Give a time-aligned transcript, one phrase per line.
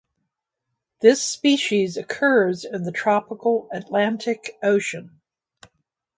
[1.01, 5.21] This species occurs in the tropical Atlantic Ocean.